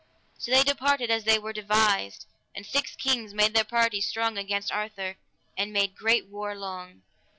So 0.39 0.49
they 0.49 0.63
departed 0.63 1.11
as 1.11 1.25
they 1.25 1.39
here 1.39 1.53
devised, 1.53 2.25
and 2.55 2.65
six 2.65 2.95
kings 2.95 3.35
made 3.35 3.53
their 3.53 3.63
party 3.63 4.01
strong 4.01 4.35
against 4.35 4.71
Arthur, 4.71 5.17
and 5.55 5.71
made 5.71 5.95
great 5.95 6.25
war 6.27 6.57
long. 6.57 7.03